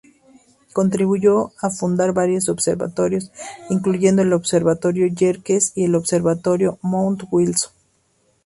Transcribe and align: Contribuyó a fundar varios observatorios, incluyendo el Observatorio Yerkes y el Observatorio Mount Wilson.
Contribuyó 0.73 1.51
a 1.61 1.69
fundar 1.69 2.11
varios 2.11 2.49
observatorios, 2.49 3.31
incluyendo 3.69 4.23
el 4.23 4.33
Observatorio 4.33 5.05
Yerkes 5.05 5.73
y 5.75 5.83
el 5.83 5.93
Observatorio 5.93 6.79
Mount 6.81 7.21
Wilson. 7.29 7.71